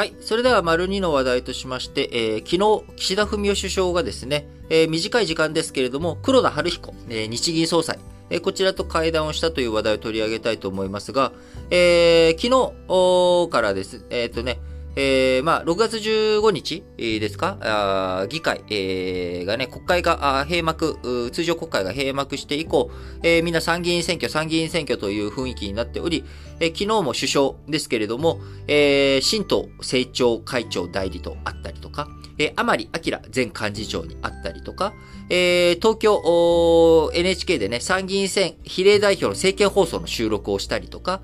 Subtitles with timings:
[0.00, 0.14] はい。
[0.18, 2.56] それでは、丸2の話題としまして、えー昨
[2.88, 7.98] 日、岸田文雄首相がですね、えー短い時間ですけれども、黒田晴彦、えー日銀総裁、
[8.30, 11.32] えーこちらと会談をしたという話題を取り上げたいと思いますが、
[11.70, 14.58] えー昨日からです、えっ、とね、
[14.96, 17.58] えーまあ、6月15日ですか？
[17.60, 22.90] あ議会、えーがね、国会が閉幕、通常国会が閉幕して以降、
[23.22, 26.24] えーみんな参議院選挙、参議院選挙という雰囲気になっており、
[26.58, 34.92] えー昨日も首相ですけれども、えー新党政調会長代理とあったりとか、えー甘利明前幹事長にあったりとか、
[35.28, 41.20] えー東京 NHK でね、参議院選比例代表の政見放送の収録をしたりとか、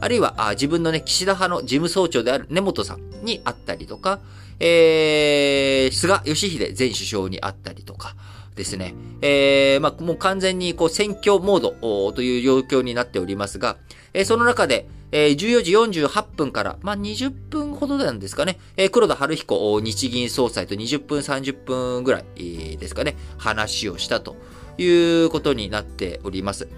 [0.00, 4.20] あるいはあ自分のね、岸田派の事務総長である根本さんに会ったりとか、
[4.60, 8.14] えー、菅義偉前首相に会ったりとか、
[8.58, 8.92] ですね。
[9.22, 13.76] えー、まあ、もう完全にこう選挙モードという状況になっておりますが、
[14.12, 24.36] えーその中で、えー14時48分から、まあ、20分ほどなんですかね、えー黒田晴彦日銀総裁と20分30分ぐらいですかね、話をしたと
[24.76, 26.68] いうことになっております。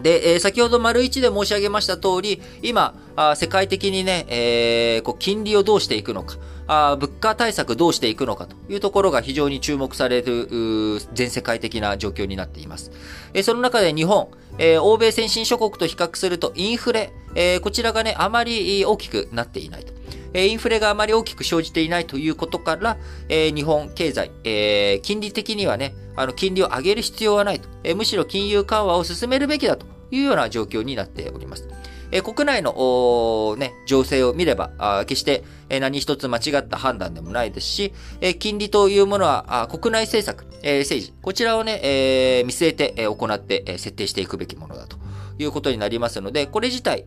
[0.00, 12.90] で、えー先ほど丸一で申し上げました通り、今、あ世界的にね、えーこう金利をどうしていくのか、あ物価対策どうしていくのかというところが非常に注目される、全世界的な状況になっています。
[13.34, 19.91] えーその中で日本、えー欧米先進諸国と比較するとインフレ、えーこちらがね、あまり大きくなっていないと。
[20.34, 22.96] えインフレがあまり大きく生じていないということから、
[23.28, 27.68] 日本経済、え金利的にはね、あの、金利を上げる必要はないと。
[27.94, 31.68] むしろ金融緩和を進めるべきだというような状況になっております。
[32.12, 44.98] え国内の、ね、情勢を見れば、決して、何一つ間違った判断でもないですし、え金利というものは、国内政策、え政治、こちらをね、え見据えて、行って、設定していくべきものだと
[45.38, 47.06] いうことになりますので、これ自体、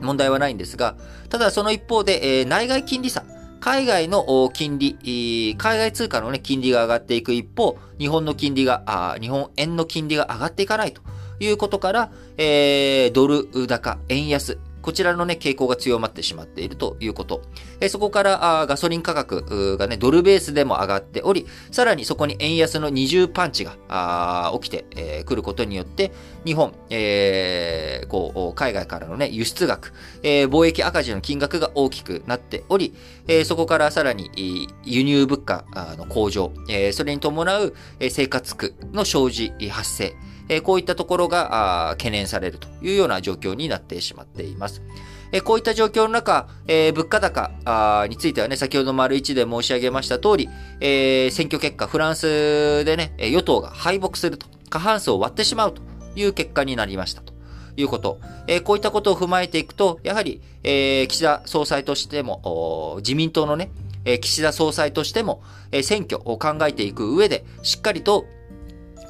[0.00, 0.96] 問題はないんですが、
[1.28, 3.24] ただその一方で、えー内外金利差、
[3.60, 11.02] 海外の金利、海外通貨の、ね、金利が上がっていく一方、日本の金利が、あ日本円の金利が上がっていかないと
[11.40, 14.58] いうことから、えードル高、円安、
[14.88, 17.42] こちらのね、傾向が強まってしまっているということ。
[17.78, 26.10] えそこからあガソリン価格がね、ドルベースでも上がっており、さらにそこに円安の二重パンチがあ起きてく、えーることによって、
[26.46, 32.94] 日本、えーこう、海外からのね、輸出額、えー貿易赤字の金額が大きくなっており、
[33.26, 34.30] えーそこからさらに、
[34.86, 35.66] 輸入物価
[35.98, 40.14] の向上、えーそれに伴うえ生活苦の生じ、発生、
[40.48, 44.82] えーこういったところが懸念されるというような状況になってしまっています。
[45.32, 50.48] えーこういった状況の中、えー物価高についてはね、先ほど丸一で申し上げました通り、
[50.80, 55.82] えー選挙結果、フランスでね、与党が敗北すると、過半数を割ってしまうと
[56.16, 57.32] いう結果になりましたと。
[57.76, 58.18] いうこと。
[58.48, 63.70] えーこういったことを踏まえていくと、やはり、えー岸田総裁としても、自民党のね、
[64.04, 68.24] えー岸田総裁としても、えー選挙を考えていく上で、しっかりと、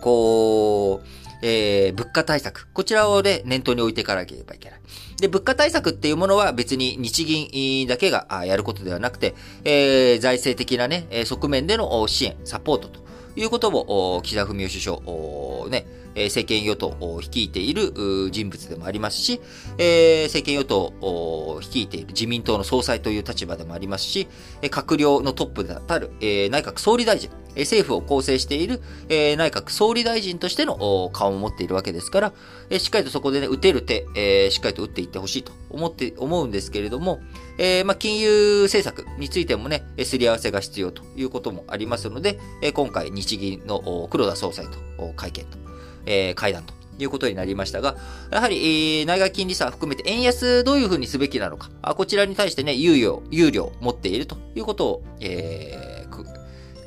[0.03, 2.69] こう、えー物価対策。
[2.72, 4.81] こちらをね、念頭に置いていかなければいけない。
[5.21, 9.34] で、物価対策っていうものは別に日銀だけがやることではなくて、
[9.65, 13.00] えー財政的なね、側面での支援、サポートと
[13.37, 17.93] いうことを、お岸田文雄首相、おね、政権与党を率いている
[18.32, 19.41] 人物でもありますし、
[19.78, 24.27] えー政権与党を率いている自民党の総裁という立場でもありますし、
[24.62, 27.31] 閣僚のトップであたる、えー内閣総理大臣、
[27.63, 32.33] 政府を構成している、え内閣総理大臣としての顔を持っているわけですから、
[32.71, 37.21] えしっかりとそこでね、打てる手、えしっかりと打っていってほしいと思って、思うんですけれども、
[37.59, 45.59] えま、金融政策についてもね、すり合わせが必要ということもありますので、え今回日銀の黒田総裁と会見と、
[46.07, 47.97] え会談ということになりましたが、
[48.31, 55.88] やはり、えー内外金利差含めて円安どういうふうにすべきなのか、あこちらに対してね、猶予、猶慮を持っているということを、え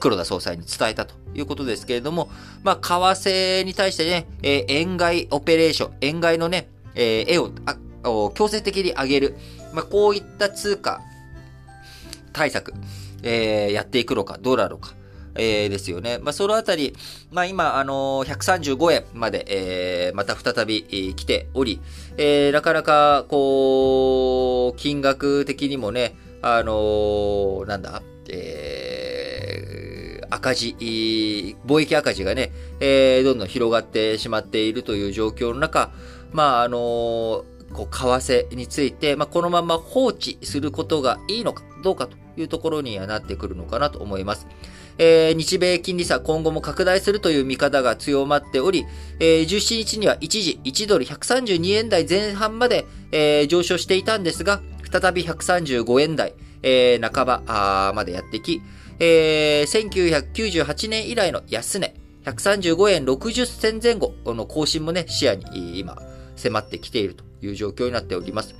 [0.02, 2.30] 黒田総裁に伝えたということですけれども、
[2.64, 2.82] まあ、為
[3.62, 7.52] 替に対してね、えー円買いオペレーション、円買いのね、えー絵を
[8.04, 9.36] を強制的に上げる、
[9.74, 11.02] まあ、こういった通貨
[12.34, 12.74] 対策、
[13.24, 14.96] えーやっていくのか、どうなのか、
[15.36, 16.18] えーですよね。
[16.18, 16.96] まあ、そのあたり、
[17.30, 21.80] まあ、今、あのー135円まで、えーまた再び、えー来ており、
[22.18, 29.01] えーなかなか、こう、金額的にもね、あのーなんだ、えー
[30.32, 35.92] 赤字、貿易赤字がね、えーどんどん広がってしまっているという状況の中、
[36.32, 36.82] まあ、あのー
[37.74, 44.48] こう、為替について、まあ、このまま放置することがいいのかどうかというところにはなってくるのかなと思います。
[44.98, 48.86] えー日米金利差今後も拡大するという見方が強まっており、
[49.20, 54.62] えー17日には一時1ドル132円台前半まで、えー上昇していたんですが、
[54.92, 56.34] 再び135円台、
[56.64, 58.62] えー、半ばまでやってき、
[59.04, 65.98] えー、1998年以来の安値、135円60銭前後の更新もね、視野に今
[66.36, 68.54] 迫ってきているという状況になっております。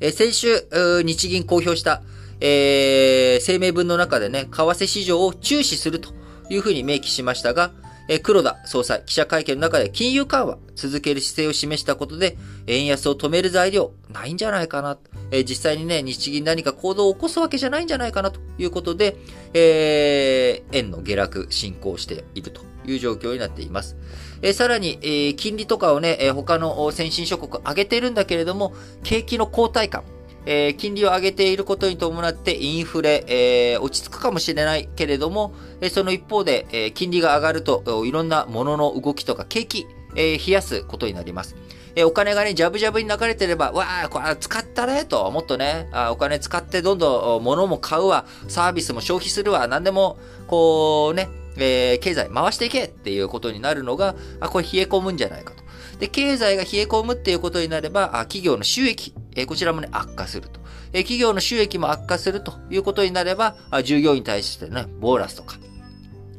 [0.00, 0.66] えー、先週、
[1.04, 2.00] 日銀公表した、
[2.40, 6.14] えー、声明文の中でね、為替市場を注視すると
[6.48, 7.72] いうふうに明記しましたが、
[8.08, 14.98] え黒田総裁、記者会見の中で金融緩和続ける姿勢を示したことで、円安を止める材料ないんじゃないかな。
[15.30, 19.16] え実際にね、日銀何か行動を起こすわけじゃないんじゃないかなということで、
[19.52, 23.96] えー、円の下落進行しているという状況になっています。
[24.40, 28.72] えさらに、えー、金利とかをね、え他の先進諸国上げてるんだけれども、
[29.04, 30.02] 景気の後退感、
[30.50, 35.52] えー、金利を上げていることに伴ってインフレ、えー、落ち着くかもしれないけれども、
[35.82, 39.86] えその一方で、え金利が上がると、いろんなものの動きとか景気、
[40.16, 41.54] え冷やすことになります。
[41.96, 50.16] えお金がね、ジャブジャブに流れてれば、わあ、これ使ったね、と、もっとねあ、お金使ってどんどん物も買うわ、サービスも消費するわ、何でも、
[50.46, 51.28] こうね、
[51.58, 55.62] えー、経済回していけっていうことになるのが、あ、これ冷え込むんじゃないかと。
[55.98, 60.58] で、経済が冷え込むっていうことになれば、あ企業の収益、えこちらもね、悪化すると。
[60.92, 63.54] え企業の収益も悪化するということになれば、
[63.84, 65.58] 従業員に対してね、ボーナスとか、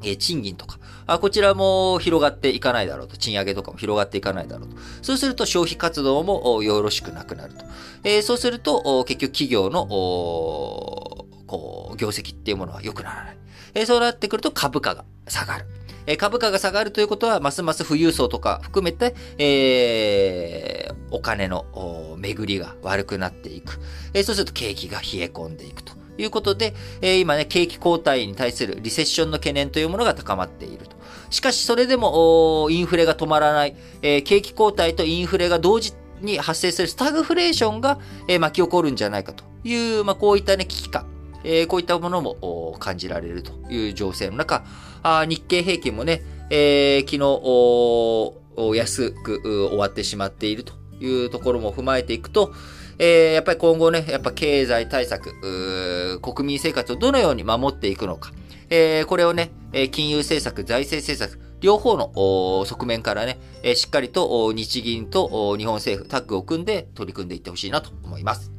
[0.04, 3.16] え賃金とか、あこちらも広がっていかないだろうと。
[3.16, 4.76] 賃上げとかも広がっていかないだろうと。
[5.02, 7.64] そうすると消費活動もよろしくなくなると。
[8.04, 11.28] え、そうすると、結局企業の、こ
[11.94, 13.38] う、業績っていうものは良くならない。
[13.76, 15.66] え、そうなってくると株価が下がる。
[16.10, 23.80] え株価が下がるということは、ますます富裕層とか含めて、えー、お金の巡りが悪くなっていく。
[24.16, 30.96] えー、そうすると景気が冷え込んでいくということで、えー、今ね、景気後退に対するリセッションの懸念というものが高まっていると。
[31.30, 41.06] しかし、それでも、インフレが止まらない、えー、景気後退とインフレが同時に発生するスタグフレーションが、えー、巻き起こるんじゃないかという、まあ、こういったね、危機感。
[41.44, 44.66] えー、こういったものも感じられるという情勢の中、
[45.04, 47.18] あ日経平均もね、えー、昨
[48.72, 52.54] 日、安く終わってしまっているというところも踏まえていくと、
[52.98, 58.32] えー、やっぱり今後ね、やっぱ経済対策、国民生活をどのように守っていくのか、
[58.70, 59.52] えー、これをね、
[59.92, 63.40] 金融政策、財政政策、両方の側面からね、
[63.76, 68.59] しっかりと日銀と日本政府タッグを組んで取り組んでいってほしいなと思います。